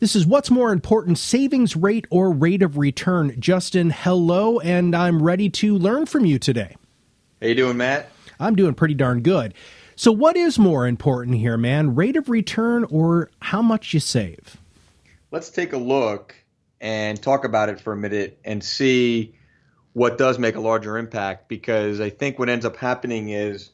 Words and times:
This 0.00 0.16
is 0.16 0.26
what's 0.26 0.50
more 0.50 0.72
important, 0.72 1.18
savings 1.18 1.76
rate 1.76 2.06
or 2.10 2.30
rate 2.30 2.62
of 2.62 2.76
return. 2.76 3.34
Justin, 3.38 3.90
hello, 3.90 4.58
and 4.58 4.94
I'm 4.94 5.22
ready 5.22 5.48
to 5.50 5.78
learn 5.78 6.06
from 6.06 6.24
you 6.26 6.38
today. 6.38 6.76
How 7.40 7.46
you 7.46 7.54
doing, 7.54 7.76
Matt? 7.76 8.10
I'm 8.40 8.56
doing 8.56 8.74
pretty 8.74 8.94
darn 8.94 9.22
good. 9.22 9.54
So 9.96 10.10
what 10.10 10.36
is 10.36 10.58
more 10.58 10.86
important 10.86 11.36
here, 11.36 11.56
man? 11.56 11.94
Rate 11.94 12.16
of 12.16 12.28
return 12.28 12.84
or 12.90 13.30
how 13.40 13.62
much 13.62 13.94
you 13.94 14.00
save? 14.00 14.56
Let's 15.30 15.50
take 15.50 15.72
a 15.72 15.78
look 15.78 16.34
and 16.80 17.20
talk 17.22 17.44
about 17.44 17.68
it 17.68 17.80
for 17.80 17.92
a 17.92 17.96
minute 17.96 18.38
and 18.44 18.62
see 18.62 19.36
what 19.92 20.18
does 20.18 20.40
make 20.40 20.56
a 20.56 20.60
larger 20.60 20.98
impact 20.98 21.48
because 21.48 22.00
I 22.00 22.10
think 22.10 22.40
what 22.40 22.48
ends 22.48 22.64
up 22.64 22.76
happening 22.76 23.28
is 23.28 23.70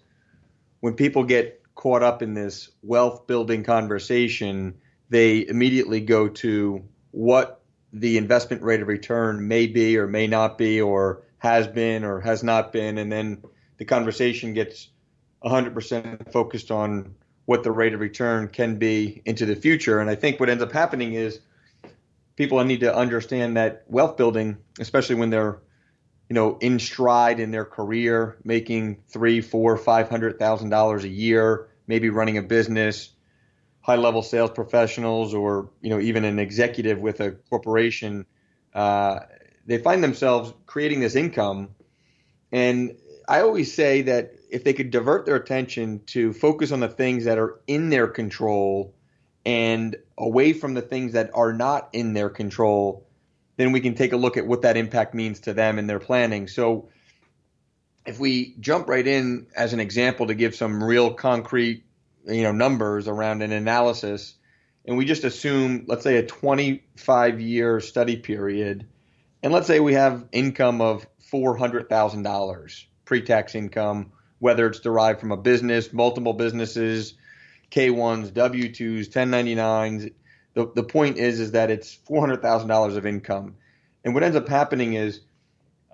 when 0.80 0.92
people 0.95 1.25
get 1.25 1.62
caught 1.75 2.02
up 2.02 2.20
in 2.20 2.34
this 2.34 2.70
wealth 2.83 3.27
building 3.27 3.64
conversation, 3.64 4.75
they 5.10 5.46
immediately 5.46 6.00
go 6.00 6.28
to 6.28 6.82
what 7.10 7.60
the 7.92 8.16
investment 8.16 8.62
rate 8.62 8.80
of 8.80 8.88
return 8.88 9.47
may 9.47 9.66
be 9.66 9.98
or 9.98 10.06
may 10.06 10.27
not 10.27 10.56
be 10.56 10.80
or 10.80 11.22
has 11.39 11.66
been 11.66 12.05
or 12.05 12.20
has 12.20 12.42
not 12.42 12.72
been. 12.72 12.98
And 12.98 13.11
then 13.11 13.42
the 13.78 13.84
conversation 13.84 14.55
gets 14.55 14.88
100% 15.44 16.33
focused 16.33 16.70
on 16.70 17.14
what 17.47 17.64
the 17.64 17.72
rate 17.72 17.94
of 17.94 18.00
return 18.00 18.47
can 18.47 18.77
be 18.77 19.22
into 19.25 19.44
the 19.44 19.56
future. 19.56 19.98
And 19.98 20.08
i 20.08 20.14
think 20.14 20.38
what 20.38 20.48
ends 20.48 20.62
up 20.62 20.70
happening 20.70 21.14
is 21.14 21.41
people 22.36 22.62
need 22.64 22.81
to 22.81 22.94
understand 22.94 23.56
that 23.56 23.84
wealth 23.88 24.16
building 24.16 24.56
especially 24.78 25.16
when 25.16 25.28
they're 25.28 25.58
you 26.31 26.34
know 26.34 26.56
in 26.62 26.78
stride 26.78 27.41
in 27.41 27.50
their 27.50 27.66
career 27.66 28.38
making 28.44 29.03
three 29.08 29.41
four 29.42 29.77
five 29.77 30.08
hundred 30.08 30.38
thousand 30.38 30.70
dollars 30.70 31.05
a 31.05 31.08
year 31.08 31.69
maybe 31.86 32.08
running 32.08 32.38
a 32.38 32.42
business 32.42 33.11
high 33.81 33.97
level 33.97 34.23
sales 34.23 34.50
professionals 34.50 35.34
or 35.34 35.70
you 35.81 35.91
know 35.91 36.00
even 36.00 36.25
an 36.25 36.39
executive 36.39 36.98
with 36.98 37.20
a 37.20 37.33
corporation 37.48 38.27
uh, 38.75 39.20
they 39.67 39.78
find 39.78 40.03
themselves 40.03 40.53
creating 40.67 41.00
this 41.00 41.17
income. 41.17 41.70
And 42.53 42.97
i 43.28 43.41
always 43.42 43.72
say 43.72 44.03
that 44.03 44.33
if 44.50 44.64
they 44.64 44.72
could 44.72 44.91
divert 44.91 45.25
their 45.25 45.37
attention 45.37 46.03
to 46.06 46.33
focus 46.33 46.72
on 46.72 46.81
the 46.81 46.89
things 46.89 47.25
that 47.25 47.39
are 47.39 47.61
in 47.67 47.91
their 47.91 48.09
control 48.09 48.95
and 49.47 49.97
away 50.19 50.53
from 50.53 50.75
the 50.75 50.83
things 50.83 51.12
that 51.12 51.31
are 51.34 51.53
not 51.53 51.89
in 51.92 52.12
their 52.12 52.28
control 52.28 53.06
then 53.61 53.72
we 53.72 53.81
can 53.81 53.94
take 53.94 54.12
a 54.12 54.17
look 54.17 54.39
at 54.39 54.47
what 54.47 54.62
that 54.62 54.78
impact 54.78 55.15
means 55.15 55.41
to 55.41 55.53
them 55.53 55.78
and 55.78 55.89
their 55.89 55.98
planning. 55.98 56.48
So 56.48 56.89
if 58.06 58.19
we 58.19 58.55
jump 58.59 58.89
right 58.89 59.06
in 59.06 59.48
as 59.55 59.75
an 59.75 59.81
example 59.81 60.28
to 60.28 60.34
give 60.34 60.55
some 60.55 60.83
real 60.83 61.12
concrete 61.12 61.84
you 62.26 62.42
know 62.42 62.52
numbers 62.52 63.08
around 63.08 63.42
an 63.42 63.52
analysis 63.52 64.34
and 64.86 64.96
we 64.96 65.04
just 65.04 65.24
assume 65.24 65.84
let's 65.86 66.02
say 66.02 66.16
a 66.16 66.26
25 66.26 67.40
year 67.40 67.80
study 67.80 68.16
period 68.16 68.86
and 69.42 69.52
let's 69.52 69.66
say 69.66 69.80
we 69.80 69.94
have 69.94 70.26
income 70.32 70.80
of 70.80 71.06
$400,000 71.32 72.84
pre-tax 73.04 73.54
income 73.54 74.12
whether 74.38 74.66
it's 74.66 74.80
derived 74.80 75.20
from 75.20 75.32
a 75.32 75.36
business 75.36 75.92
multiple 75.92 76.32
businesses 76.32 77.14
K1s 77.70 78.32
W2s 78.32 79.09
1099s 79.09 80.12
the 80.54 80.70
the 80.75 80.82
point 80.82 81.19
is 81.19 81.41
is 81.41 81.53
that 81.53 81.70
it's 81.70 81.97
$400,000 82.09 82.97
of 82.97 83.06
income. 83.06 83.56
And 84.04 84.14
what 84.14 84.22
ends 84.22 84.36
up 84.36 84.48
happening 84.48 84.94
is 84.94 85.20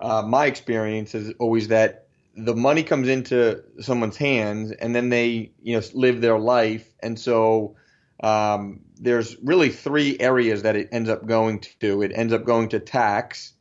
uh, 0.01 0.23
my 0.23 0.47
experience 0.47 1.15
is 1.15 1.33
always 1.39 1.69
that 1.69 2.06
the 2.37 2.55
money 2.55 2.83
comes 2.83 3.09
into 3.09 3.63
someone's 3.81 4.17
hands 4.17 4.71
and 4.73 4.95
then 4.95 5.09
they 5.09 5.53
you 5.63 5.77
know 5.77 5.83
live 5.95 6.21
their 6.21 6.39
life. 6.39 6.87
And 7.01 7.19
so 7.19 7.77
um, 8.23 8.81
there's 8.97 9.37
really 9.43 9.71
three 9.71 10.19
areas 10.19 10.63
that 10.63 10.77
it 10.77 10.89
ends 10.93 11.09
up 11.09 11.27
going 11.27 11.65
to. 11.81 12.03
It 12.03 12.13
ends 12.15 12.33
up 12.33 12.45
going 12.45 12.71
to 12.71 12.81
tax 12.81 13.55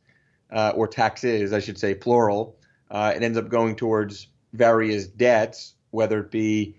uh, 0.52 0.72
or 0.76 0.86
taxes 0.86 1.52
i 1.52 1.58
should 1.60 1.78
say 1.78 1.94
plural. 1.94 2.56
Uh, 2.90 3.12
it 3.16 3.22
ends 3.22 3.36
up 3.36 3.48
going 3.48 3.76
towards 3.76 4.28
various 4.52 5.06
debts 5.06 5.74
whether 5.96 6.20
it 6.20 6.30
be 6.30 6.76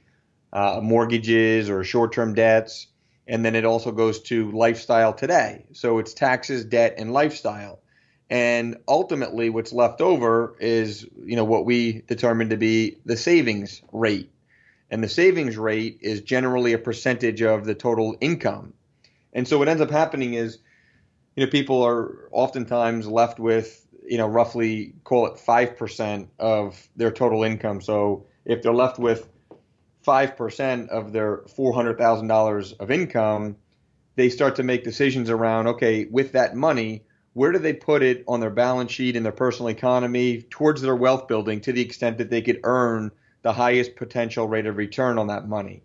uh, 0.53 0.79
mortgages 0.81 1.69
or 1.69 1.83
short-term 1.83 2.33
debts. 2.33 2.87
And 3.27 3.43
then 3.43 3.55
it 3.55 3.65
also 3.65 3.91
goes 3.91 4.21
to 4.23 4.51
lifestyle 4.51 5.13
today. 5.13 5.65
So 5.73 5.97
it's 5.97 6.13
taxes 6.13 6.63
debt 6.63 6.95
and 6.97 7.11
lifestyle 7.11 7.79
and 8.29 8.77
ultimately 8.87 9.49
what's 9.49 9.71
left 9.71 10.01
over 10.01 10.55
is 10.59 11.05
you 11.23 11.35
know 11.35 11.45
what 11.45 11.65
we 11.65 12.03
determine 12.07 12.49
to 12.49 12.57
be 12.57 12.97
the 13.05 13.17
savings 13.17 13.81
rate. 13.91 14.31
And 14.89 15.03
the 15.03 15.09
savings 15.09 15.57
rate 15.57 15.99
is 16.01 16.21
generally 16.21 16.73
a 16.73 16.77
percentage 16.77 17.41
of 17.41 17.65
the 17.65 17.75
total 17.75 18.15
income. 18.21 18.73
And 19.33 19.47
so 19.47 19.57
what 19.57 19.67
ends 19.67 19.81
up 19.81 19.91
happening 19.91 20.33
is 20.33 20.59
you 21.35 21.45
know 21.45 21.51
people 21.51 21.83
are 21.83 22.29
oftentimes 22.31 23.07
left 23.07 23.39
with 23.39 23.85
you 24.05 24.17
know 24.17 24.27
roughly 24.27 24.93
call 25.03 25.27
it 25.27 25.35
5% 25.35 26.27
of 26.39 26.89
their 26.95 27.11
total 27.11 27.43
income. 27.43 27.81
So 27.81 28.25
if 28.45 28.61
they're 28.61 28.73
left 28.73 28.99
with 28.99 29.27
5% 30.05 30.87
of 30.89 31.11
their 31.11 31.37
$400,000 31.57 32.79
of 32.79 32.91
income 32.91 33.57
they 34.15 34.29
start 34.29 34.55
to 34.55 34.63
make 34.63 34.83
decisions 34.83 35.29
around 35.29 35.67
okay 35.67 36.05
with 36.05 36.33
that 36.33 36.55
money 36.55 37.03
where 37.37 37.51
do 37.51 37.59
they 37.59 37.71
put 37.71 38.01
it 38.01 38.23
on 38.27 38.39
their 38.39 38.49
balance 38.49 38.91
sheet 38.91 39.15
in 39.15 39.21
their 39.21 39.31
personal 39.31 39.69
economy 39.69 40.41
towards 40.49 40.81
their 40.81 40.95
wealth 40.95 41.27
building 41.27 41.61
to 41.61 41.71
the 41.71 41.81
extent 41.81 42.17
that 42.17 42.31
they 42.31 42.41
could 42.41 42.59
earn 42.63 43.11
the 43.43 43.53
highest 43.53 43.95
potential 43.95 44.47
rate 44.47 44.65
of 44.65 44.75
return 44.75 45.19
on 45.19 45.27
that 45.27 45.47
money. 45.47 45.83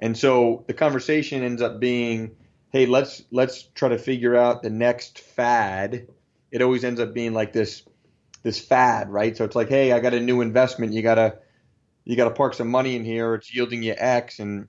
And 0.00 0.18
so 0.18 0.64
the 0.66 0.74
conversation 0.74 1.44
ends 1.44 1.62
up 1.62 1.78
being, 1.78 2.32
hey, 2.72 2.86
let's 2.86 3.22
let's 3.30 3.68
try 3.76 3.90
to 3.90 3.98
figure 3.98 4.34
out 4.34 4.64
the 4.64 4.70
next 4.70 5.20
fad. 5.20 6.08
It 6.50 6.60
always 6.60 6.82
ends 6.82 6.98
up 6.98 7.14
being 7.14 7.34
like 7.34 7.52
this 7.52 7.84
this 8.42 8.58
fad, 8.58 9.10
right? 9.10 9.36
So 9.36 9.44
it's 9.44 9.54
like, 9.54 9.68
hey, 9.68 9.92
I 9.92 10.00
got 10.00 10.12
a 10.12 10.18
new 10.18 10.40
investment. 10.40 10.92
You 10.92 11.02
gotta 11.02 11.38
you 12.04 12.16
gotta 12.16 12.34
park 12.34 12.54
some 12.54 12.68
money 12.68 12.96
in 12.96 13.04
here. 13.04 13.36
It's 13.36 13.54
yielding 13.54 13.84
you 13.84 13.94
X, 13.96 14.40
and 14.40 14.66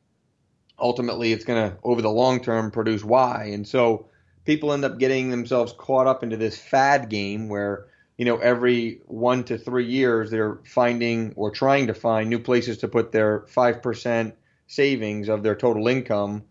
ultimately, 0.77 1.33
it's 1.33 1.45
gonna 1.45 1.79
over 1.83 2.03
the 2.03 2.11
long 2.11 2.43
term 2.43 2.69
produce 2.69 3.03
Y. 3.03 3.49
And 3.53 3.67
so 3.67 4.05
people 4.45 4.73
end 4.73 4.85
up 4.85 4.97
getting 4.97 5.29
themselves 5.29 5.73
caught 5.77 6.07
up 6.07 6.23
into 6.23 6.37
this 6.37 6.57
fad 6.57 7.09
game 7.09 7.49
where 7.49 7.87
you 8.17 8.25
know 8.25 8.37
every 8.37 9.01
one 9.05 9.43
to 9.45 9.57
three 9.57 9.85
years 9.85 10.31
they're 10.31 10.59
finding 10.65 11.33
or 11.35 11.51
trying 11.51 11.87
to 11.87 11.93
find 11.93 12.29
new 12.29 12.39
places 12.39 12.79
to 12.79 12.87
put 12.87 13.11
their 13.11 13.45
five 13.47 13.81
percent 13.81 14.35
savings 14.67 15.27
of 15.27 15.43
their 15.43 15.55
total 15.55 15.87
income. 15.87 16.43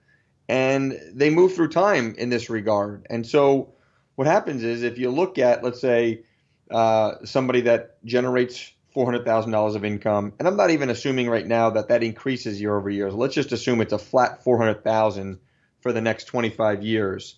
And 0.49 0.99
they 1.15 1.31
move 1.31 1.55
through 1.55 1.69
time 1.69 2.15
in 2.19 2.29
this 2.29 2.51
regard. 2.51 3.07
And 3.09 3.25
so 3.25 3.73
what 4.17 4.27
happens 4.27 4.65
is 4.65 4.83
if 4.83 4.99
you 4.99 5.11
look 5.11 5.39
at 5.39 5.63
let's 5.63 5.81
say 5.81 6.25
uh, 6.71 7.25
somebody 7.25 7.63
that 7.63 8.05
generates 8.05 8.73
$400,000 8.95 9.77
of 9.77 9.85
income 9.85 10.33
and 10.39 10.47
I'm 10.47 10.57
not 10.57 10.71
even 10.71 10.91
assuming 10.91 11.29
right 11.29 11.47
now 11.47 11.71
that 11.71 11.89
that 11.89 12.03
increases 12.03 12.61
year 12.61 12.77
over 12.77 12.91
year. 12.91 13.11
So 13.11 13.17
let's 13.17 13.35
just 13.35 13.53
assume 13.53 13.81
it's 13.81 13.93
a 13.93 13.99
flat 13.99 14.43
400,000 14.43 15.39
for 15.81 15.93
the 15.93 16.01
next 16.01 16.25
25 16.25 16.83
years 16.83 17.37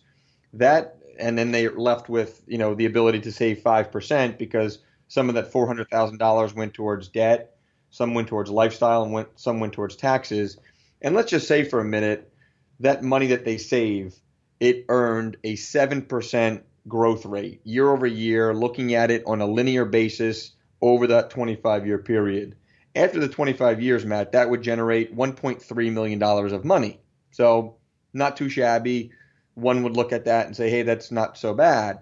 that 0.54 0.96
and 1.19 1.38
then 1.38 1.52
they're 1.52 1.72
left 1.72 2.08
with 2.08 2.43
you 2.46 2.58
know 2.58 2.75
the 2.75 2.87
ability 2.87 3.20
to 3.20 3.32
save 3.32 3.60
five 3.60 3.90
percent 3.90 4.38
because 4.38 4.78
some 5.08 5.28
of 5.28 5.34
that 5.34 5.52
four 5.52 5.66
hundred 5.66 5.88
thousand 5.90 6.19
dollars 6.19 6.54
went 6.54 6.75
towards 6.75 7.08
debt, 7.08 7.56
some 7.90 8.14
went 8.14 8.28
towards 8.28 8.50
lifestyle, 8.50 9.02
and 9.02 9.12
went 9.12 9.28
some 9.37 9.60
went 9.60 9.72
towards 9.72 9.96
taxes. 9.96 10.58
And 11.00 11.14
let's 11.14 11.31
just 11.31 11.49
say 11.49 11.64
for 11.64 11.81
a 11.81 11.84
minute 11.84 12.32
that 12.81 13.02
money 13.02 13.28
that 13.28 13.44
they 13.44 13.58
save, 13.58 14.14
it 14.60 14.84
earned 14.88 15.37
a 15.44 15.56
seven 15.56 16.02
percent 16.02 16.64
growth 16.88 17.25
rate 17.25 17.60
year 17.64 17.90
over 17.90 18.06
year, 18.06 18.55
looking 18.55 18.94
at 18.94 19.10
it 19.10 19.22
on 19.26 19.40
a 19.40 19.46
linear 19.46 19.84
basis 19.84 20.52
over 20.81 21.06
that 21.08 21.31
25 21.31 21.87
year 21.87 21.98
period. 21.98 22.56
After 22.94 23.20
the 23.20 23.28
25 23.28 23.81
years, 23.81 24.05
Matt, 24.05 24.32
that 24.32 24.50
would 24.50 24.62
generate 24.62 25.16
1.3 25.16 25.93
million 25.93 26.19
dollars 26.19 26.52
of 26.52 26.64
money. 26.64 27.00
So 27.31 27.76
not 28.12 28.37
too 28.37 28.48
shabby 28.48 29.12
one 29.54 29.82
would 29.82 29.96
look 29.96 30.12
at 30.12 30.25
that 30.25 30.46
and 30.46 30.56
say, 30.56 30.70
hey, 30.70 30.82
that's 30.82 31.10
not 31.10 31.37
so 31.37 31.54
bad. 31.54 32.00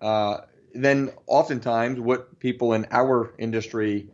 Uh, 0.00 0.38
then 0.74 1.10
oftentimes 1.26 1.98
what 1.98 2.38
people 2.38 2.72
in 2.74 2.86
our 2.90 3.34
industry 3.38 4.08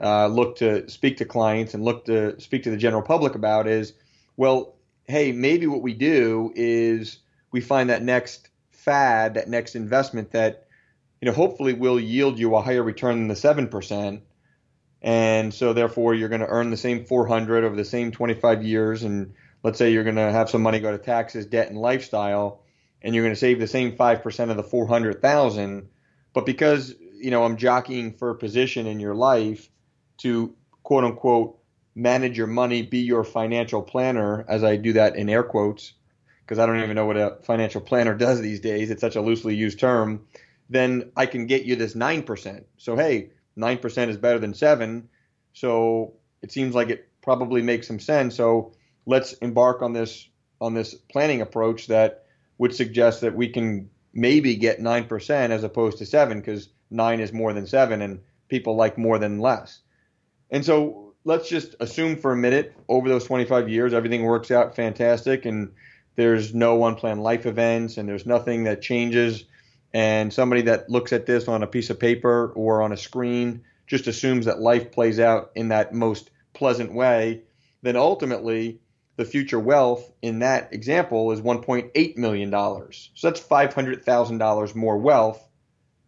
uh, 0.00 0.26
look 0.26 0.56
to 0.56 0.88
speak 0.88 1.18
to 1.18 1.24
clients 1.24 1.74
and 1.74 1.84
look 1.84 2.04
to 2.06 2.38
speak 2.40 2.64
to 2.64 2.70
the 2.70 2.76
general 2.76 3.02
public 3.02 3.34
about 3.34 3.66
is, 3.66 3.94
well, 4.36 4.74
hey, 5.04 5.32
maybe 5.32 5.66
what 5.66 5.82
we 5.82 5.94
do 5.94 6.52
is 6.54 7.18
we 7.50 7.60
find 7.60 7.90
that 7.90 8.02
next 8.02 8.48
fad, 8.70 9.34
that 9.34 9.48
next 9.48 9.76
investment 9.76 10.32
that 10.32 10.66
you 11.20 11.26
know 11.26 11.32
hopefully 11.32 11.72
will 11.72 12.00
yield 12.00 12.38
you 12.38 12.54
a 12.56 12.62
higher 12.62 12.82
return 12.82 13.18
than 13.18 13.28
the 13.28 13.36
seven 13.36 13.68
percent. 13.68 14.22
And 15.00 15.52
so 15.52 15.72
therefore 15.72 16.14
you're 16.14 16.28
going 16.28 16.40
to 16.42 16.46
earn 16.46 16.70
the 16.70 16.76
same 16.76 17.04
400 17.04 17.64
over 17.64 17.74
the 17.74 17.84
same 17.84 18.12
25 18.12 18.62
years 18.62 19.02
and 19.02 19.34
let's 19.62 19.78
say 19.78 19.92
you're 19.92 20.04
going 20.04 20.16
to 20.16 20.32
have 20.32 20.50
some 20.50 20.62
money 20.62 20.80
go 20.80 20.90
to 20.90 20.98
taxes, 20.98 21.46
debt 21.46 21.68
and 21.68 21.78
lifestyle 21.78 22.62
and 23.02 23.14
you're 23.14 23.24
going 23.24 23.34
to 23.34 23.40
save 23.40 23.58
the 23.58 23.66
same 23.66 23.96
5% 23.96 24.50
of 24.50 24.56
the 24.56 24.62
400,000 24.62 25.88
but 26.32 26.46
because 26.46 26.94
you 27.14 27.30
know 27.30 27.44
I'm 27.44 27.56
jockeying 27.56 28.14
for 28.14 28.30
a 28.30 28.34
position 28.34 28.86
in 28.86 29.00
your 29.00 29.14
life 29.14 29.68
to 30.18 30.54
quote 30.82 31.04
unquote 31.04 31.58
manage 31.94 32.38
your 32.38 32.46
money, 32.46 32.82
be 32.82 33.00
your 33.00 33.24
financial 33.24 33.82
planner 33.82 34.44
as 34.48 34.64
I 34.64 34.76
do 34.76 34.94
that 34.94 35.16
in 35.16 35.28
air 35.28 35.42
quotes 35.42 35.92
because 36.44 36.58
I 36.58 36.66
don't 36.66 36.82
even 36.82 36.96
know 36.96 37.06
what 37.06 37.16
a 37.16 37.38
financial 37.42 37.80
planner 37.80 38.14
does 38.14 38.40
these 38.40 38.60
days. 38.60 38.90
It's 38.90 39.00
such 39.00 39.16
a 39.16 39.20
loosely 39.20 39.54
used 39.54 39.78
term. 39.78 40.26
Then 40.68 41.12
I 41.16 41.26
can 41.26 41.46
get 41.46 41.64
you 41.64 41.76
this 41.76 41.94
9%. 41.94 42.64
So 42.78 42.96
hey, 42.96 43.30
9% 43.58 44.08
is 44.08 44.16
better 44.16 44.38
than 44.38 44.54
7. 44.54 45.08
So 45.52 46.14
it 46.40 46.50
seems 46.50 46.74
like 46.74 46.88
it 46.88 47.08
probably 47.22 47.62
makes 47.62 47.86
some 47.86 48.00
sense. 48.00 48.34
So 48.34 48.72
let's 49.06 49.32
embark 49.34 49.82
on 49.82 49.92
this 49.92 50.28
on 50.60 50.74
this 50.74 50.94
planning 50.94 51.40
approach 51.40 51.88
that 51.88 52.26
would 52.58 52.74
suggest 52.74 53.20
that 53.22 53.34
we 53.34 53.48
can 53.48 53.90
maybe 54.14 54.54
get 54.54 54.78
9% 54.78 55.50
as 55.50 55.64
opposed 55.64 55.98
to 55.98 56.06
7 56.06 56.38
because 56.38 56.68
9 56.90 57.18
is 57.18 57.32
more 57.32 57.52
than 57.52 57.66
7 57.66 58.00
and 58.00 58.20
people 58.48 58.76
like 58.76 58.96
more 58.96 59.18
than 59.18 59.40
less. 59.40 59.80
And 60.50 60.64
so 60.64 61.14
let's 61.24 61.48
just 61.48 61.74
assume 61.80 62.16
for 62.16 62.32
a 62.32 62.36
minute 62.36 62.74
over 62.88 63.08
those 63.08 63.24
25 63.24 63.68
years 63.68 63.94
everything 63.94 64.22
works 64.22 64.50
out 64.50 64.76
fantastic 64.76 65.46
and 65.46 65.72
there's 66.14 66.54
no 66.54 66.84
unplanned 66.84 67.22
life 67.22 67.46
events 67.46 67.96
and 67.96 68.08
there's 68.08 68.26
nothing 68.26 68.64
that 68.64 68.82
changes 68.82 69.44
and 69.94 70.32
somebody 70.32 70.62
that 70.62 70.88
looks 70.88 71.12
at 71.12 71.26
this 71.26 71.48
on 71.48 71.62
a 71.62 71.66
piece 71.66 71.90
of 71.90 71.98
paper 71.98 72.52
or 72.54 72.82
on 72.82 72.92
a 72.92 72.96
screen 72.96 73.62
just 73.86 74.06
assumes 74.06 74.46
that 74.46 74.60
life 74.60 74.92
plays 74.92 75.20
out 75.20 75.50
in 75.54 75.68
that 75.68 75.92
most 75.92 76.30
pleasant 76.54 76.92
way, 76.92 77.42
then 77.82 77.96
ultimately 77.96 78.80
the 79.16 79.24
future 79.24 79.60
wealth 79.60 80.10
in 80.22 80.38
that 80.40 80.72
example 80.72 81.32
is 81.32 81.40
$1.8 81.40 82.16
million. 82.16 82.50
So 82.50 83.30
that's 83.30 83.40
$500,000 83.40 84.74
more 84.74 84.98
wealth 84.98 85.48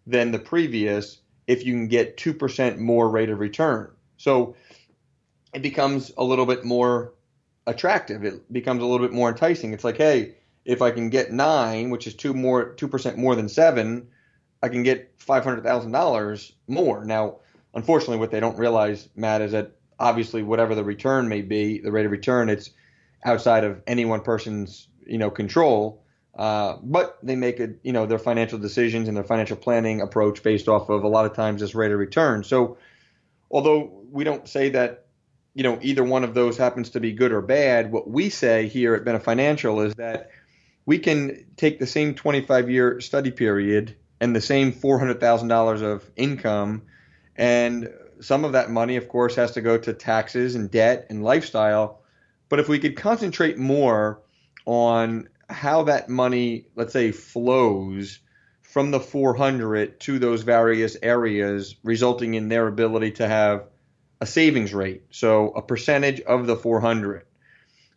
than 0.06 0.33
the 0.33 0.39
previous 0.39 1.19
if 1.47 1.65
you 1.65 1.75
can 1.75 1.89
get 1.89 2.17
2% 2.17 2.79
more 2.79 3.09
rate 3.09 3.31
of 3.31 3.39
return. 3.39 3.91
So 4.17 4.56
it 5.53 5.62
becomes 5.62 6.12
a 6.17 6.25
little 6.25 6.47
bit 6.47 6.65
more 6.65 7.15
attractive. 7.67 8.25
It 8.25 8.53
becomes 8.53 8.83
a 8.83 8.87
little 8.87 9.06
bit 9.06 9.15
more 9.15 9.29
enticing. 9.29 9.73
It's 9.73 9.85
like, 9.85 9.97
hey, 9.97 10.37
if 10.65 10.81
I 10.81 10.91
can 10.91 11.11
get 11.11 11.33
nine, 11.33 11.91
which 11.91 12.06
is 12.06 12.15
two 12.15 12.33
more 12.33 12.73
two 12.75 12.89
percent 12.89 13.19
more 13.19 13.35
than 13.37 13.49
seven, 13.49 14.09
I 14.62 14.69
can 14.69 14.83
get 14.83 15.12
five 15.19 15.45
hundred 15.45 15.62
thousand 15.62 15.93
dollars 15.93 16.53
more. 16.67 17.05
Now, 17.05 17.37
unfortunately, 17.75 18.19
what 18.19 18.31
they 18.31 18.41
don't 18.41 18.59
realize, 18.59 19.09
Matt, 19.15 19.43
is 19.43 19.53
that 19.53 19.73
obviously 19.99 20.43
whatever 20.43 20.75
the 20.75 20.85
return 20.85 21.29
may 21.29 21.43
be, 21.43 21.79
the 21.79 21.93
rate 21.93 22.06
of 22.06 22.12
return, 22.12 22.49
it's 22.49 22.71
outside 23.25 23.65
of 23.65 23.82
any 23.87 24.05
one 24.05 24.21
person's 24.21 24.88
you 25.06 25.19
know 25.19 25.31
control. 25.31 26.00
Uh, 26.37 26.79
but 26.82 27.17
they 27.23 27.37
make 27.37 27.61
it, 27.61 27.79
you 27.85 27.93
know, 27.93 28.06
their 28.06 28.19
financial 28.19 28.59
decisions 28.59 29.06
and 29.06 29.17
their 29.17 29.23
financial 29.23 29.56
planning 29.56 30.00
approach 30.00 30.43
based 30.43 30.67
off 30.67 30.88
of 30.88 31.05
a 31.05 31.09
lot 31.09 31.26
of 31.26 31.32
times 31.32 31.61
this 31.61 31.76
rate 31.76 31.93
of 31.93 31.99
return. 31.99 32.43
So, 32.43 32.76
although 33.53 34.03
we 34.11 34.25
don't 34.25 34.49
say 34.49 34.71
that, 34.71 35.06
you 35.55 35.62
know, 35.62 35.79
either 35.81 36.03
one 36.03 36.25
of 36.25 36.35
those 36.35 36.56
happens 36.56 36.91
to 36.91 37.00
be 37.00 37.12
good 37.12 37.31
or 37.31 37.41
bad, 37.41 37.93
what 37.93 38.11
we 38.11 38.31
say 38.31 38.67
here 38.67 38.94
at 38.94 39.05
Bennett 39.05 39.23
Financial 39.23 39.81
is 39.81 39.94
that 39.94 40.31
we 40.87 40.99
can 40.99 41.47
take 41.56 41.79
the 41.79 41.87
same 41.87 42.15
25 42.15 42.69
year 42.69 43.00
study 43.00 43.31
period 43.31 43.97
and 44.20 44.35
the 44.35 44.41
same 44.41 44.73
$400,000 44.73 45.82
of 45.82 46.11
income, 46.17 46.82
and 47.37 47.91
some 48.20 48.44
of 48.44 48.53
that 48.53 48.70
money, 48.70 48.97
of 48.97 49.09
course, 49.09 49.35
has 49.37 49.53
to 49.53 49.61
go 49.61 49.77
to 49.77 49.93
taxes 49.93 50.55
and 50.55 50.70
debt 50.70 51.06
and 51.11 51.23
lifestyle. 51.23 52.00
But 52.49 52.61
if 52.61 52.69
we 52.69 52.79
could 52.79 52.96
concentrate 52.96 53.58
more 53.58 54.20
on 54.67 55.29
how 55.49 55.85
that 55.85 56.08
money, 56.08 56.67
let's 56.76 56.93
say, 56.93 57.11
flows 57.11 58.20
from 58.62 58.91
the 58.91 59.00
400 59.00 60.00
to 60.00 60.19
those 60.19 60.43
various 60.43 60.96
areas, 61.02 61.76
resulting 61.82 62.35
in 62.35 62.49
their 62.49 62.67
ability 62.67 63.12
to 63.12 63.29
have 63.29 63.64
a 64.20 64.26
savings 64.26 64.73
rate, 64.73 65.02
so 65.11 65.50
a 65.50 65.62
percentage 65.62 66.20
of 66.23 66.46
the 66.46 66.56
400. 66.56 67.25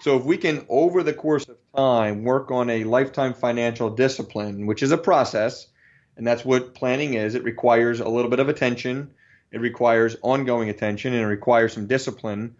So 0.02 0.18
if 0.18 0.26
we 0.26 0.38
can, 0.38 0.66
over 0.70 1.02
the 1.02 1.14
course 1.14 1.48
of 1.48 1.58
time, 1.76 2.24
work 2.24 2.52
on 2.52 2.70
a 2.70 2.84
lifetime 2.84 3.34
financial 3.34 3.90
discipline, 3.90 4.68
which 4.68 4.84
is 4.84 4.92
a 4.92 4.98
process, 4.98 5.68
and 6.16 6.28
that's 6.28 6.46
what 6.46 6.76
planning 6.76 7.16
is. 7.16 7.34
It 7.34 7.44
requires 7.44 8.00
a 8.00 8.10
little 8.10 8.30
bit 8.30 8.40
of 8.40 8.50
attention, 8.50 9.12
it 9.52 9.62
requires 9.62 10.18
ongoing 10.22 10.70
attention, 10.70 11.14
and 11.14 11.24
it 11.24 11.28
requires 11.28 11.74
some 11.74 11.88
discipline. 11.88 12.56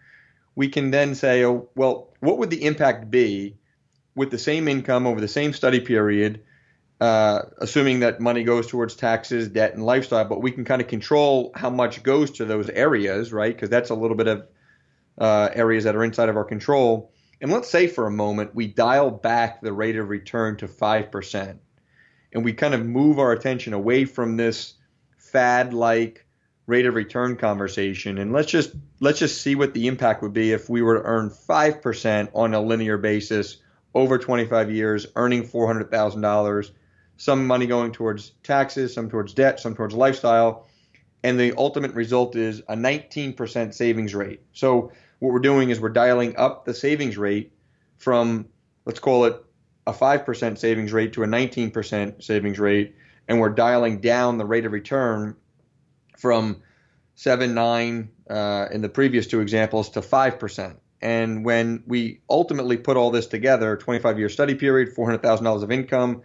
We 0.58 0.70
can 0.70 0.90
then 0.90 1.14
say, 1.14 1.46
oh, 1.46 1.70
well, 1.76 2.10
what 2.20 2.40
would 2.40 2.50
the 2.50 2.66
impact 2.66 3.12
be 3.12 3.58
with 4.16 4.32
the 4.32 4.40
same 4.40 4.68
income 4.68 5.06
over 5.06 5.22
the 5.22 5.28
same 5.28 5.54
study 5.54 5.80
period, 5.80 6.42
uh, 7.00 7.44
assuming 7.60 8.00
that 8.00 8.20
money 8.20 8.44
goes 8.44 8.66
towards 8.66 8.96
taxes, 8.96 9.48
debt, 9.50 9.76
and 9.76 9.86
lifestyle, 9.86 10.26
but 10.26 10.42
we 10.42 10.50
can 10.50 10.66
kind 10.66 10.82
of 10.82 10.88
control 10.88 11.52
how 11.54 11.70
much 11.70 12.02
goes 12.02 12.32
to 12.32 12.46
those 12.46 12.72
areas, 12.72 13.32
right? 13.32 13.56
Because 13.56 13.70
that's 13.70 13.92
a 13.92 13.94
little 13.94 14.18
bit 14.18 14.26
of 14.26 14.48
uh, 15.20 15.50
areas 15.54 15.84
that 15.84 15.96
are 15.96 16.04
inside 16.04 16.28
of 16.28 16.36
our 16.36 16.44
control. 16.44 17.14
And 17.40 17.52
let's 17.52 17.70
say 17.70 17.86
for 17.86 18.08
a 18.08 18.12
moment 18.12 18.56
we 18.56 18.66
dial 18.66 19.12
back 19.12 19.62
the 19.62 19.72
rate 19.72 19.96
of 19.96 20.10
return 20.10 20.58
to 20.58 20.68
5%, 20.68 21.58
and 22.34 22.44
we 22.44 22.54
kind 22.54 22.74
of 22.74 22.84
move 22.84 23.20
our 23.20 23.32
attention 23.32 23.74
away 23.74 24.06
from 24.06 24.38
this 24.38 24.74
fad 25.20 25.72
like 25.72 26.26
rate 26.68 26.86
of 26.86 26.94
return 26.94 27.38
conversation. 27.38 28.18
And 28.20 28.32
let's 28.32 28.52
just 28.52 28.76
let's 29.00 29.20
just 29.20 29.42
see 29.42 29.56
what 29.56 29.74
the 29.74 29.88
impact 29.88 30.22
would 30.22 30.34
be 30.34 30.52
if 30.52 30.70
we 30.70 30.82
were 30.82 31.00
to 31.00 31.04
earn 31.04 31.30
5% 31.30 32.30
on 32.36 32.54
a 32.54 32.62
linear 32.62 32.98
basis 32.98 33.58
over 33.96 34.20
25 34.20 34.70
years 34.70 35.08
earning 35.16 35.48
$400,000 35.48 36.72
some 37.20 37.48
money 37.48 37.66
going 37.66 37.92
towards 37.92 38.32
taxes 38.44 38.94
some 38.94 39.10
towards 39.10 39.34
debt 39.34 39.60
some 39.60 39.74
towards 39.74 39.96
lifestyle. 39.96 40.68
And 41.24 41.40
the 41.40 41.54
ultimate 41.58 41.94
result 41.94 42.36
is 42.36 42.60
a 42.68 42.76
19% 42.76 43.74
savings 43.74 44.14
rate. 44.14 44.42
So 44.54 44.92
what 45.20 45.34
we're 45.34 45.40
doing 45.40 45.72
is 45.72 45.80
we're 45.80 45.90
dialing 45.90 46.38
up 46.38 46.66
the 46.66 46.76
savings 46.76 47.18
rate 47.18 47.52
from, 47.98 48.46
let's 48.86 49.00
call 49.00 49.26
it 49.26 49.44
a 49.88 49.94
5% 49.94 50.58
savings 50.58 50.94
rate 50.94 51.14
to 51.14 51.24
a 51.24 51.26
19% 51.26 52.24
savings 52.24 52.60
rate, 52.60 52.96
and 53.28 53.40
we're 53.40 53.50
dialing 53.50 54.00
down 54.00 54.38
the 54.38 54.46
rate 54.46 54.66
of 54.66 54.74
return 54.74 55.36
from 56.18 56.62
7, 57.16 57.54
9 57.54 58.10
uh, 58.30 58.68
in 58.72 58.82
the 58.82 58.90
previous 58.90 59.28
two 59.28 59.40
examples 59.40 59.90
to 59.92 60.02
5%. 60.02 60.76
And 61.02 61.46
when 61.46 61.84
we 61.86 62.22
ultimately 62.30 62.78
put 62.78 62.98
all 62.98 63.12
this 63.12 63.28
together, 63.28 63.78
25 63.78 64.20
year 64.20 64.30
study 64.30 64.56
period, 64.56 64.96
$400,000 64.96 65.64
of 65.64 65.72
income, 65.72 66.24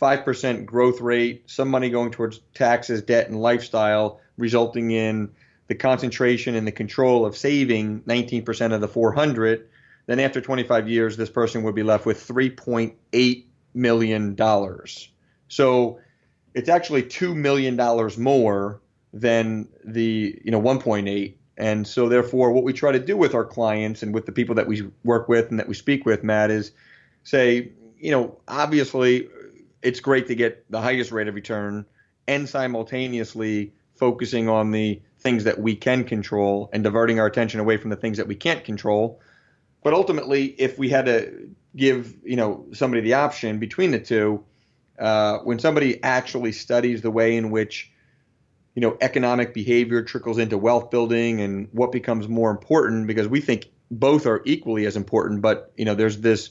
5% 0.00 0.66
growth 0.66 1.00
rate, 1.00 1.48
some 1.50 1.68
money 1.68 1.90
going 1.90 2.10
towards 2.10 2.40
taxes, 2.52 3.02
debt, 3.02 3.28
and 3.28 3.40
lifestyle, 3.40 4.20
resulting 4.36 4.90
in 4.90 5.30
the 5.68 5.74
concentration 5.74 6.54
and 6.54 6.66
the 6.66 6.72
control 6.72 7.24
of 7.24 7.36
saving 7.36 8.02
19% 8.02 8.74
of 8.74 8.80
the 8.80 8.88
400, 8.88 9.68
then 10.06 10.20
after 10.20 10.40
25 10.40 10.88
years, 10.88 11.16
this 11.16 11.30
person 11.30 11.62
would 11.62 11.74
be 11.74 11.82
left 11.82 12.04
with 12.04 12.26
3.8 12.26 13.44
million 13.72 14.34
dollars. 14.34 15.08
So 15.48 16.00
it's 16.54 16.68
actually 16.68 17.04
two 17.04 17.34
million 17.34 17.76
dollars 17.76 18.18
more 18.18 18.80
than 19.14 19.68
the 19.84 20.38
you 20.44 20.50
know 20.50 20.60
1.8. 20.60 21.34
And 21.56 21.86
so 21.86 22.08
therefore, 22.08 22.50
what 22.50 22.64
we 22.64 22.72
try 22.72 22.90
to 22.90 22.98
do 22.98 23.16
with 23.16 23.32
our 23.32 23.44
clients 23.44 24.02
and 24.02 24.12
with 24.12 24.26
the 24.26 24.32
people 24.32 24.56
that 24.56 24.66
we 24.66 24.90
work 25.04 25.28
with 25.28 25.50
and 25.50 25.60
that 25.60 25.68
we 25.68 25.74
speak 25.74 26.04
with, 26.04 26.24
Matt, 26.24 26.50
is 26.50 26.72
say, 27.22 27.70
you 27.96 28.10
know, 28.10 28.36
obviously 28.48 29.28
it's 29.80 30.00
great 30.00 30.26
to 30.26 30.34
get 30.34 30.68
the 30.68 30.80
highest 30.80 31.12
rate 31.12 31.28
of 31.28 31.34
return 31.36 31.86
and 32.26 32.48
simultaneously 32.48 33.72
focusing 33.94 34.48
on 34.48 34.72
the 34.72 35.00
things 35.20 35.44
that 35.44 35.60
we 35.60 35.76
can 35.76 36.02
control 36.02 36.68
and 36.72 36.82
diverting 36.82 37.20
our 37.20 37.26
attention 37.26 37.60
away 37.60 37.76
from 37.76 37.90
the 37.90 37.96
things 37.96 38.16
that 38.18 38.26
we 38.26 38.34
can't 38.34 38.64
control. 38.64 39.20
But 39.84 39.94
ultimately, 39.94 40.46
if 40.58 40.76
we 40.76 40.88
had 40.88 41.06
to 41.06 41.50
give 41.76 42.16
you 42.24 42.34
know 42.34 42.66
somebody 42.72 43.00
the 43.00 43.14
option 43.14 43.60
between 43.60 43.92
the 43.92 44.00
two, 44.00 44.42
uh, 44.98 45.38
when 45.38 45.60
somebody 45.60 46.02
actually 46.02 46.50
studies 46.50 47.00
the 47.02 47.12
way 47.12 47.36
in 47.36 47.52
which 47.52 47.92
you 48.74 48.80
know 48.80 48.96
economic 49.00 49.54
behavior 49.54 50.02
trickles 50.02 50.38
into 50.38 50.58
wealth 50.58 50.90
building 50.90 51.40
and 51.40 51.68
what 51.72 51.92
becomes 51.92 52.28
more 52.28 52.50
important, 52.50 53.06
because 53.06 53.28
we 53.28 53.40
think 53.40 53.66
both 53.90 54.26
are 54.26 54.42
equally 54.44 54.86
as 54.86 54.96
important, 54.96 55.42
but 55.42 55.72
you 55.76 55.84
know 55.84 55.94
there's 55.94 56.18
this 56.18 56.50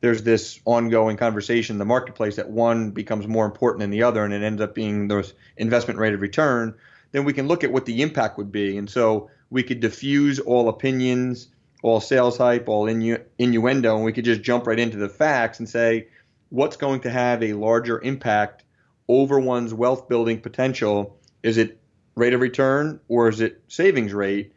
there's 0.00 0.22
this 0.22 0.60
ongoing 0.64 1.16
conversation 1.16 1.74
in 1.74 1.78
the 1.78 1.84
marketplace 1.84 2.36
that 2.36 2.48
one 2.48 2.92
becomes 2.92 3.26
more 3.26 3.46
important 3.46 3.80
than 3.80 3.90
the 3.90 4.04
other, 4.04 4.24
and 4.24 4.32
it 4.32 4.42
ends 4.42 4.62
up 4.62 4.74
being 4.74 5.08
the 5.08 5.32
investment 5.56 5.98
rate 5.98 6.14
of 6.14 6.20
return 6.20 6.74
then 7.12 7.24
we 7.24 7.32
can 7.32 7.48
look 7.48 7.64
at 7.64 7.72
what 7.72 7.86
the 7.86 8.02
impact 8.02 8.38
would 8.38 8.52
be. 8.52 8.76
And 8.76 8.88
so 8.88 9.30
we 9.50 9.62
could 9.62 9.80
diffuse 9.80 10.38
all 10.38 10.68
opinions, 10.68 11.48
all 11.82 12.00
sales 12.00 12.36
hype, 12.36 12.68
all 12.68 12.86
innu- 12.86 13.22
innuendo, 13.38 13.96
and 13.96 14.04
we 14.04 14.12
could 14.12 14.24
just 14.24 14.42
jump 14.42 14.66
right 14.66 14.78
into 14.78 14.98
the 14.98 15.08
facts 15.08 15.58
and 15.58 15.68
say, 15.68 16.08
what's 16.50 16.76
going 16.76 17.00
to 17.00 17.10
have 17.10 17.42
a 17.42 17.52
larger 17.54 18.00
impact 18.00 18.64
over 19.06 19.38
one's 19.40 19.72
wealth 19.72 20.08
building 20.08 20.40
potential. 20.40 21.17
Is 21.42 21.58
it 21.58 21.80
rate 22.14 22.34
of 22.34 22.40
return 22.40 23.00
or 23.08 23.28
is 23.28 23.40
it 23.40 23.62
savings 23.68 24.12
rate? 24.12 24.52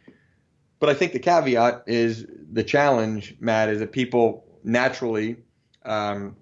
But 0.80 0.90
I 0.90 0.94
think 0.96 1.14
the 1.14 1.20
caveat 1.20 1.84
is 1.86 2.26
the 2.52 2.64
challenge, 2.64 3.36
Matt, 3.40 3.70
is 3.70 3.80
that 3.80 3.92
people 3.92 4.46
naturally 4.64 5.38
um, 5.86 6.36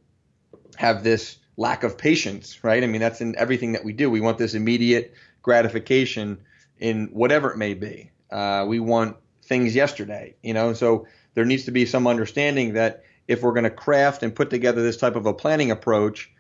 have 0.75 1.03
this 1.03 1.38
lack 1.58 1.84
of 1.84 1.98
patience, 1.98 2.63
right? 2.63 2.81
I 2.81 2.88
mean, 2.88 3.01
that's 3.01 3.19
in 3.19 3.36
everything 3.36 3.74
that 3.74 3.84
we 3.84 3.91
do. 3.91 4.10
We 4.10 4.22
want 4.22 4.38
this 4.38 4.53
immediate 4.53 5.13
gratification 5.41 6.39
in 6.79 7.08
whatever 7.08 7.51
it 7.51 7.58
may 7.58 7.74
be. 7.74 8.12
Uh, 8.31 8.65
we 8.67 8.79
want 8.79 9.17
things 9.43 9.75
yesterday, 9.75 10.36
you 10.41 10.53
know. 10.53 10.74
So 10.74 11.05
there 11.34 11.43
needs 11.43 11.65
to 11.65 11.72
be 11.72 11.86
some 11.86 12.08
understanding 12.08 12.74
that 12.74 13.03
if 13.27 13.41
we're 13.41 13.53
going 13.53 13.65
to 13.65 13.69
craft 13.69 14.24
and 14.24 14.34
put 14.34 14.50
together 14.50 14.81
this 14.81 14.98
type 14.98 15.15
of 15.15 15.25
a 15.25 15.34
planning 15.34 15.72
approach, 15.72 16.31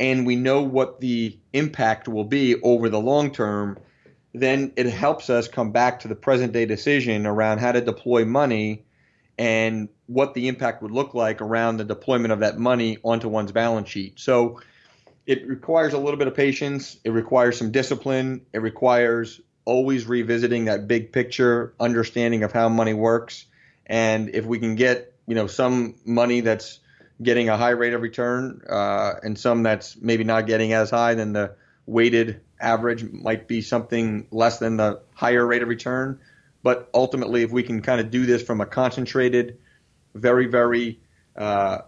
and 0.00 0.26
we 0.26 0.36
know 0.36 0.62
what 0.62 1.00
the 1.00 1.38
impact 1.52 2.08
will 2.08 2.24
be 2.24 2.60
over 2.62 2.88
the 2.88 3.00
long 3.00 3.32
term, 3.32 3.78
then 4.32 4.72
it 4.76 4.86
helps 4.86 5.30
us 5.30 5.48
come 5.48 5.72
back 5.72 6.00
to 6.00 6.08
the 6.08 6.14
present 6.14 6.52
day 6.52 6.66
decision 6.66 7.26
around 7.26 7.58
how 7.58 7.72
to 7.72 7.80
deploy 7.80 8.24
money 8.24 8.84
and 9.38 9.88
what 10.06 10.34
the 10.34 10.48
impact 10.48 10.82
would 10.82 10.90
look 10.90 11.14
like 11.14 11.40
around 11.40 11.76
the 11.76 11.84
deployment 11.84 12.32
of 12.32 12.40
that 12.40 12.58
money 12.58 12.98
onto 13.04 13.28
one's 13.28 13.52
balance 13.52 13.88
sheet. 13.88 14.18
So 14.18 14.60
it 15.26 15.46
requires 15.46 15.92
a 15.92 15.98
little 15.98 16.18
bit 16.18 16.26
of 16.26 16.34
patience. 16.34 16.96
It 17.04 17.10
requires 17.10 17.58
some 17.58 17.70
discipline. 17.70 18.46
It 18.52 18.58
requires 18.58 19.40
always 19.64 20.06
revisiting 20.06 20.64
that 20.64 20.88
big 20.88 21.12
picture 21.12 21.74
understanding 21.78 22.42
of 22.42 22.52
how 22.52 22.68
money 22.68 22.94
works. 22.94 23.44
And 23.86 24.30
if 24.34 24.46
we 24.46 24.58
can 24.58 24.74
get, 24.74 25.12
you 25.26 25.34
know, 25.34 25.46
some 25.46 25.96
money 26.04 26.40
that's 26.40 26.80
getting 27.22 27.48
a 27.48 27.56
high 27.56 27.70
rate 27.70 27.94
of 27.94 28.02
return 28.02 28.62
uh, 28.68 29.14
and 29.22 29.38
some 29.38 29.62
that's 29.62 29.96
maybe 29.96 30.24
not 30.24 30.46
getting 30.46 30.72
as 30.72 30.90
high, 30.90 31.14
then 31.14 31.32
the 31.32 31.54
weighted 31.86 32.40
average 32.60 33.04
might 33.04 33.48
be 33.48 33.62
something 33.62 34.26
less 34.30 34.58
than 34.58 34.76
the 34.76 35.00
higher 35.14 35.44
rate 35.44 35.62
of 35.62 35.68
return. 35.68 36.20
But 36.62 36.88
ultimately, 36.92 37.42
if 37.42 37.50
we 37.50 37.62
can 37.62 37.82
kind 37.82 38.00
of 38.00 38.10
do 38.10 38.26
this 38.26 38.42
from 38.42 38.60
a 38.60 38.66
concentrated, 38.66 39.58
very, 40.14 40.46
very 40.46 41.00
uh, 41.36 41.78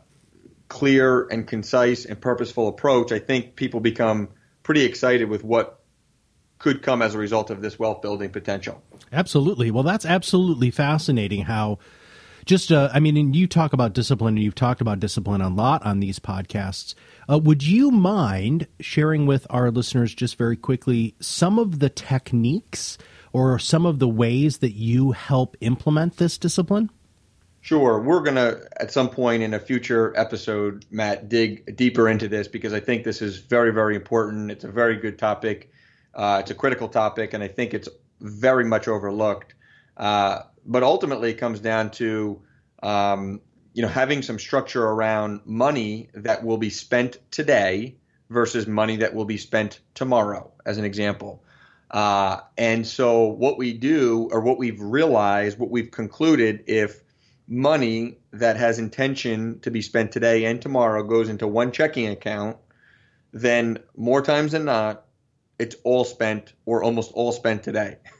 clear 0.69 1.27
and 1.27 1.47
concise 1.47 2.05
and 2.05 2.21
purposeful 2.21 2.69
approach, 2.69 3.13
I 3.13 3.19
think 3.19 3.57
people 3.57 3.81
become 3.81 4.29
pretty 4.63 4.85
excited 4.85 5.29
with 5.29 5.43
what 5.45 5.81
could 6.59 6.83
come 6.83 7.03
as 7.03 7.15
a 7.15 7.19
result 7.19 7.51
of 7.51 7.63
this 7.63 7.79
wealth 7.79 8.03
building 8.03 8.31
potential. 8.31 8.83
Absolutely. 9.13 9.71
Well, 9.71 9.83
that's 9.83 10.07
absolutely 10.07 10.71
fascinating 10.71 11.43
how 11.43 11.79
just 12.45 12.73
uh, 12.73 12.89
i 12.93 13.01
mean 13.01 13.17
and 13.17 13.37
you 13.37 13.47
talk 13.47 13.73
about 13.73 13.93
discipline 13.93 14.37
and 14.37 14.45
you've 14.45 14.55
talked 14.55 14.81
about 14.81 15.01
discipline 15.01 15.41
a 15.41 15.49
lot 15.49 15.85
on 15.85 16.01
these 16.01 16.19
podcasts 16.19 16.95
uh, 17.31 17.39
would 17.39 17.63
you 17.63 17.91
mind 17.91 18.67
sharing 18.81 19.27
with 19.27 19.47
our 19.51 19.71
listeners 19.71 20.15
just 20.15 20.37
very 20.37 20.57
quickly 20.57 21.15
some 21.21 21.59
of 21.59 21.79
the 21.79 21.89
techniques 21.89 22.99
or 23.33 23.59
some 23.59 23.87
of 23.87 23.99
the 23.99 24.09
ways 24.09 24.59
that 24.59 24.73
you 24.73 25.13
help 25.13 25.57
implement 25.61 26.17
this 26.17 26.39
discipline? 26.39 26.91
Sure. 27.61 28.01
We're 28.01 28.23
going 28.23 28.37
to, 28.37 28.67
at 28.81 28.91
some 28.91 29.11
point 29.11 29.43
in 29.43 29.53
a 29.53 29.59
future 29.59 30.15
episode, 30.17 30.87
Matt, 30.91 31.29
dig 31.29 31.77
deeper 31.77 32.09
into 32.09 32.27
this 32.27 32.49
because 32.49 32.73
I 32.73 32.81
think 32.81 33.05
this 33.05 33.21
is 33.21 33.39
very, 33.39 33.71
very 33.71 33.97
important. 33.97 34.51
It's 34.51 34.65
a 34.65 34.71
very 34.71 34.97
good 34.97 35.19
topic. 35.19 35.71
Uh, 36.15 36.39
it's 36.41 36.51
a 36.51 36.55
critical 36.55 36.89
topic, 36.89 37.35
and 37.35 37.45
I 37.45 37.49
think 37.49 37.75
it's 37.75 37.89
very 38.21 38.65
much 38.65 38.89
overlooked. 38.89 39.55
Uh, 39.97 40.41
but 40.67 40.83
ultimately, 40.83 41.31
it 41.31 41.39
comes 41.39 41.61
down 41.61 41.91
to 41.93 42.43
um, 42.83 43.41
you 43.73 43.83
know 43.83 43.89
having 43.89 44.23
some 44.23 44.39
structure 44.39 44.85
around 44.85 45.41
money 45.45 46.11
that 46.15 46.45
will 46.45 46.59
be 46.59 46.71
spent 46.71 47.19
today 47.31 47.97
versus 48.29 48.67
money 48.67 48.97
that 48.97 49.15
will 49.15 49.25
be 49.25 49.37
spent 49.37 49.81
tomorrow, 49.95 50.53
as 50.65 50.79
an 50.79 50.85
example. 50.85 51.43
Uh, 51.91 52.41
and 52.57 52.87
so, 52.87 53.27
what 53.27 53.59
we 53.59 53.73
do, 53.73 54.29
or 54.31 54.41
what 54.41 54.59
we've 54.59 54.81
realized, 54.81 55.59
what 55.59 55.71
we've 55.71 55.91
concluded, 55.91 56.65
if 56.69 57.01
money 57.49 58.17
that 58.33 58.57
has 58.57 58.79
intention 58.79 59.59
to 59.61 59.73
be 59.73 59.83
spent 59.83 60.13
today 60.13 60.45
and 60.45 60.63
tomorrow 60.63 61.03
goes 61.03 61.29
into 61.29 61.49
one 61.49 61.73
checking 61.73 62.07
account, 62.07 62.57
then 63.33 63.79
more 63.97 64.23
times 64.23 64.53
than 64.53 64.65
not, 64.65 65.05
it's 65.59 65.75
all 65.83 66.05
spent 66.05 66.53
or 66.65 66.85
almost 66.85 67.11
all 67.13 67.33
spent 67.33 67.65
today. 67.65 67.97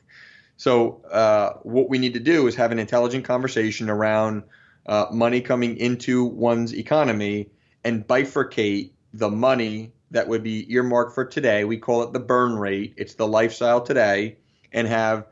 So, 0.61 1.01
uh, 1.11 1.55
what 1.63 1.89
we 1.89 1.97
need 1.97 2.13
to 2.13 2.21
do 2.21 2.47
is 2.47 2.55
have 2.57 2.71
an 2.71 2.79
intelligent 2.79 3.25
conversation 3.25 3.89
around 3.89 4.43
uh, 4.85 5.07
money 5.11 5.41
coming 5.41 5.79
into 5.79 6.27
one's 6.27 6.75
economy 6.75 7.49
and 7.83 8.07
bifurcate 8.07 8.91
the 9.15 9.31
money 9.31 9.95
that 10.11 10.29
would 10.29 10.43
be 10.43 10.71
earmarked 10.71 11.15
for 11.15 11.25
today. 11.25 11.65
We 11.65 11.79
call 11.79 12.03
it 12.03 12.13
the 12.13 12.21
burn 12.21 12.57
rate. 12.57 12.93
It's 12.99 13.15
the 13.15 13.27
lifestyle 13.27 13.81
today, 13.81 14.37
and 14.71 14.87
have 14.87 15.29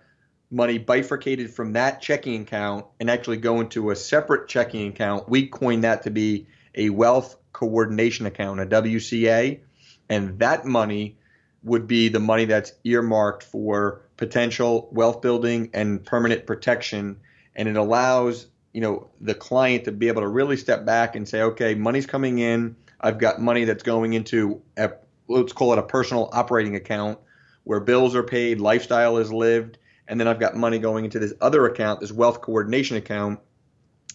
money 0.50 0.78
bifurcated 0.78 1.50
from 1.50 1.74
that 1.74 2.00
checking 2.00 2.40
account 2.40 2.86
and 2.98 3.10
actually 3.10 3.36
go 3.36 3.60
into 3.60 3.90
a 3.90 3.96
separate 3.96 4.48
checking 4.48 4.88
account. 4.88 5.28
We 5.28 5.48
coin 5.48 5.82
that 5.82 6.04
to 6.04 6.10
be 6.10 6.46
a 6.74 6.88
wealth 6.88 7.36
coordination 7.52 8.24
account, 8.24 8.60
a 8.60 8.64
WCA, 8.64 9.60
and 10.08 10.38
that 10.38 10.64
money 10.64 11.17
would 11.62 11.86
be 11.86 12.08
the 12.08 12.20
money 12.20 12.44
that's 12.44 12.72
earmarked 12.84 13.42
for 13.42 14.02
potential 14.16 14.88
wealth 14.92 15.20
building 15.20 15.70
and 15.74 16.04
permanent 16.04 16.46
protection 16.46 17.18
and 17.56 17.68
it 17.68 17.76
allows 17.76 18.46
you 18.72 18.80
know 18.80 19.08
the 19.20 19.34
client 19.34 19.84
to 19.84 19.92
be 19.92 20.08
able 20.08 20.22
to 20.22 20.28
really 20.28 20.56
step 20.56 20.84
back 20.84 21.16
and 21.16 21.28
say 21.28 21.42
okay 21.42 21.74
money's 21.74 22.06
coming 22.06 22.38
in 22.38 22.76
I've 23.00 23.18
got 23.18 23.40
money 23.40 23.64
that's 23.64 23.82
going 23.82 24.12
into 24.12 24.62
a, 24.76 24.92
let's 25.28 25.52
call 25.52 25.72
it 25.72 25.78
a 25.78 25.82
personal 25.82 26.28
operating 26.32 26.74
account 26.76 27.18
where 27.64 27.80
bills 27.80 28.14
are 28.14 28.22
paid, 28.22 28.60
lifestyle 28.60 29.18
is 29.18 29.32
lived, 29.32 29.78
and 30.08 30.18
then 30.18 30.26
I've 30.26 30.40
got 30.40 30.56
money 30.56 30.78
going 30.78 31.04
into 31.04 31.18
this 31.18 31.34
other 31.40 31.66
account, 31.66 32.00
this 32.00 32.10
wealth 32.10 32.40
coordination 32.40 32.96
account. 32.96 33.40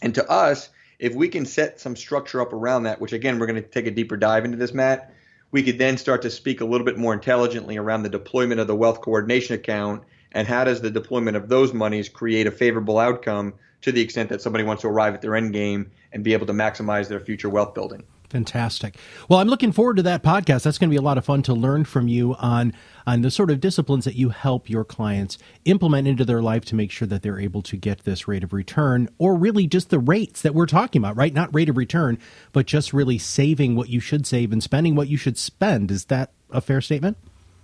And 0.02 0.16
to 0.16 0.30
us, 0.30 0.70
if 1.00 1.14
we 1.14 1.30
can 1.30 1.46
set 1.46 1.80
some 1.80 1.96
structure 1.96 2.42
up 2.42 2.52
around 2.52 2.84
that, 2.84 3.00
which 3.00 3.14
again, 3.14 3.40
we're 3.40 3.46
going 3.46 3.62
to 3.62 3.68
take 3.68 3.88
a 3.88 3.92
deeper 3.92 4.18
dive 4.18 4.44
into 4.44 4.58
this, 4.58 4.74
Matt, 4.74 5.14
we 5.54 5.62
could 5.64 5.78
then 5.78 5.98
start 5.98 6.24
to 6.24 6.32
speak 6.32 6.60
a 6.62 6.66
little 6.66 6.84
bit 6.84 6.98
more 6.98 7.14
intelligently 7.14 7.78
around 7.78 8.02
the 8.02 8.10
deployment 8.10 8.60
of 8.60 8.66
the 8.66 8.76
wealth 8.76 9.02
coordination 9.02 9.54
account 9.56 10.04
and 10.32 10.48
how 10.48 10.64
does 10.64 10.82
the 10.82 10.90
deployment 10.90 11.38
of 11.38 11.48
those 11.48 11.74
monies 11.74 12.10
create 12.10 12.48
a 12.48 12.52
favorable 12.52 12.98
outcome 12.98 13.54
to 13.82 13.92
the 13.92 14.02
extent 14.02 14.30
that 14.30 14.42
somebody 14.42 14.64
wants 14.64 14.82
to 14.82 14.88
arrive 14.88 15.14
at 15.14 15.22
their 15.22 15.36
end 15.36 15.54
game 15.54 15.92
and 16.12 16.24
be 16.24 16.34
able 16.34 16.48
to 16.48 16.54
maximize 16.54 17.08
their 17.08 17.20
future 17.20 17.50
wealth 17.50 17.76
building. 17.76 18.04
Fantastic. 18.34 18.98
Well, 19.30 19.38
I'm 19.38 19.48
looking 19.48 19.72
forward 19.72 19.98
to 19.98 20.04
that 20.04 20.24
podcast. 20.24 20.64
That's 20.64 20.80
going 20.80 20.90
to 20.90 20.94
be 20.94 20.98
a 20.98 21.04
lot 21.04 21.20
of 21.20 21.24
fun 21.26 21.44
to 21.44 21.54
learn 21.54 21.86
from 21.86 22.08
you 22.08 22.34
on 22.40 22.74
on 23.06 23.22
the 23.22 23.30
sort 23.30 23.52
of 23.52 23.60
disciplines 23.60 24.06
that 24.06 24.16
you 24.16 24.30
help 24.30 24.72
your 24.72 24.84
clients 24.84 25.38
implement 25.66 26.08
into 26.08 26.26
their 26.26 26.42
life 26.42 26.66
to 26.66 26.74
make 26.74 26.90
sure 26.90 27.08
that 27.08 27.22
they're 27.22 27.40
able 27.40 27.62
to 27.62 27.78
get 27.78 28.06
this 28.06 28.28
rate 28.28 28.44
of 28.44 28.52
return 28.52 29.08
or 29.20 29.36
really 29.36 29.68
just 29.68 29.92
the 29.92 30.00
rates 30.00 30.42
that 30.42 30.56
we're 30.56 30.66
talking 30.66 31.00
about, 31.00 31.16
right? 31.16 31.32
Not 31.32 31.54
rate 31.54 31.70
of 31.70 31.78
return, 31.78 32.18
but 32.54 32.66
just 32.66 32.92
really 32.92 33.20
saving 33.20 33.76
what 33.76 33.90
you 33.90 34.00
should 34.00 34.26
save 34.26 34.52
and 34.52 34.64
spending 34.64 34.96
what 34.96 35.10
you 35.10 35.18
should 35.18 35.38
spend. 35.38 35.92
Is 35.92 36.06
that 36.06 36.32
a 36.50 36.60
fair 36.60 36.82
statement? 36.82 37.18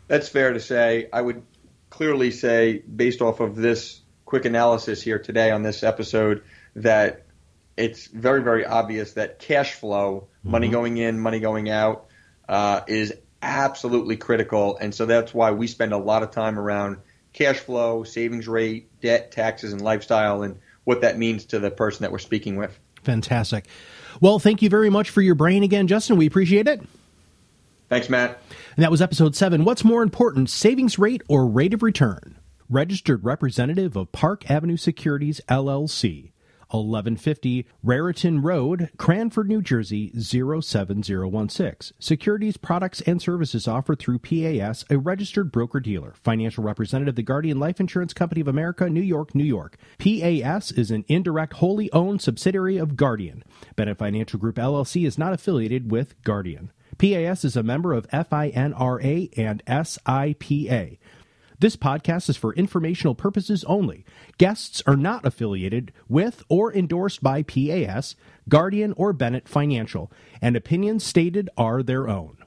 That's 0.07 0.29
fair 0.29 0.53
to 0.53 0.59
say. 0.59 1.09
I 1.11 1.21
would 1.21 1.41
clearly 1.89 2.29
say 2.29 2.83
based 2.95 3.23
off 3.23 3.39
of 3.39 3.55
this 3.55 4.01
quick 4.25 4.45
analysis 4.45 5.01
here 5.01 5.17
today 5.17 5.49
on 5.49 5.63
this 5.63 5.81
episode 5.81 6.43
that 6.75 7.25
it's 7.75 8.07
very, 8.07 8.43
very 8.43 8.65
obvious 8.65 9.13
that 9.13 9.39
cash 9.39 9.73
flow, 9.73 10.27
mm-hmm. 10.39 10.51
money 10.51 10.69
going 10.69 10.97
in, 10.97 11.19
money 11.19 11.39
going 11.39 11.69
out, 11.69 12.07
uh, 12.47 12.81
is 12.87 13.13
absolutely 13.41 14.17
critical. 14.17 14.77
And 14.77 14.93
so 14.93 15.05
that's 15.05 15.33
why 15.33 15.51
we 15.51 15.67
spend 15.67 15.93
a 15.93 15.97
lot 15.97 16.23
of 16.23 16.31
time 16.31 16.59
around 16.59 16.97
cash 17.33 17.57
flow, 17.59 18.03
savings 18.03 18.47
rate, 18.47 18.89
debt, 19.01 19.31
taxes, 19.31 19.71
and 19.71 19.81
lifestyle, 19.81 20.43
and 20.43 20.57
what 20.83 21.01
that 21.01 21.17
means 21.17 21.45
to 21.45 21.59
the 21.59 21.71
person 21.71 22.03
that 22.03 22.11
we're 22.11 22.19
speaking 22.19 22.57
with. 22.57 22.77
Fantastic. 23.03 23.67
Well, 24.19 24.39
thank 24.39 24.61
you 24.61 24.69
very 24.69 24.89
much 24.89 25.09
for 25.09 25.21
your 25.21 25.35
brain 25.35 25.63
again, 25.63 25.87
Justin. 25.87 26.17
We 26.17 26.25
appreciate 26.25 26.67
it. 26.67 26.81
Thanks, 27.87 28.09
Matt. 28.09 28.41
And 28.75 28.83
that 28.83 28.91
was 28.91 29.01
episode 29.01 29.35
seven. 29.35 29.65
What's 29.65 29.83
more 29.83 30.03
important, 30.03 30.49
savings 30.49 30.99
rate 30.99 31.21
or 31.27 31.47
rate 31.47 31.73
of 31.73 31.81
return? 31.81 32.37
Registered 32.69 33.23
representative 33.23 33.95
of 33.95 34.11
Park 34.11 34.49
Avenue 34.49 34.77
Securities, 34.77 35.41
LLC. 35.49 36.31
1150 36.69 37.67
Raritan 37.83 38.41
Road, 38.41 38.89
Cranford, 38.97 39.49
New 39.49 39.61
Jersey 39.61 40.11
07016. 40.17 41.95
Securities, 41.99 42.57
products, 42.57 43.01
and 43.01 43.21
services 43.21 43.67
offered 43.67 43.99
through 43.99 44.19
PAS, 44.19 44.85
a 44.89 44.97
registered 44.97 45.51
broker 45.51 45.79
dealer. 45.79 46.13
Financial 46.23 46.63
representative, 46.63 47.09
of 47.09 47.15
the 47.15 47.23
Guardian 47.23 47.59
Life 47.59 47.81
Insurance 47.81 48.13
Company 48.13 48.39
of 48.39 48.47
America, 48.47 48.89
New 48.89 49.01
York, 49.01 49.35
New 49.35 49.43
York. 49.43 49.77
PAS 49.97 50.71
is 50.71 50.91
an 50.91 51.03
indirect, 51.09 51.53
wholly 51.53 51.91
owned 51.91 52.21
subsidiary 52.21 52.77
of 52.77 52.95
Guardian. 52.95 53.43
Bennett 53.75 53.97
Financial 53.97 54.39
Group 54.39 54.55
LLC 54.55 55.05
is 55.05 55.17
not 55.17 55.33
affiliated 55.33 55.91
with 55.91 56.21
Guardian. 56.23 56.71
PAS 56.97 57.43
is 57.43 57.57
a 57.57 57.63
member 57.63 57.93
of 57.93 58.07
FINRA 58.09 59.29
and 59.37 59.65
SIPC. 59.65 60.99
This 61.61 61.75
podcast 61.75 62.29
is 62.29 62.37
for 62.37 62.53
informational 62.53 63.15
purposes 63.15 63.65
only. 63.65 64.05
Guests 64.37 64.81
are 64.87 64.95
not 64.95 65.25
affiliated 65.25 65.91
with 66.07 66.41
or 66.47 66.73
endorsed 66.73 67.21
by 67.21 67.43
PAS, 67.43 68.15
Guardian, 68.47 68.93
or 68.95 69.11
Bennett 69.11 69.49
Financial, 69.49 70.09
and 70.41 70.55
opinions 70.55 71.03
stated 71.03 71.49
are 71.57 71.83
their 71.83 72.07
own. 72.07 72.37